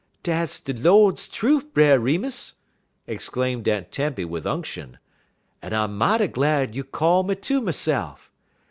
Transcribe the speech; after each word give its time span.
"Dat's 0.23 0.59
de 0.59 0.73
Lord's 0.73 1.27
trufe, 1.29 1.71
Brer 1.75 1.99
Remus," 1.99 2.55
exclaimed 3.05 3.67
Aunt 3.67 3.91
Tempy 3.91 4.25
with 4.25 4.47
unction, 4.47 4.97
"un 5.61 5.73
I 5.75 5.85
mighty 5.85 6.25
glad 6.25 6.75
you 6.75 6.83
call 6.83 7.21
me 7.21 7.35
ter 7.35 7.61
myse'f. 7.61 8.31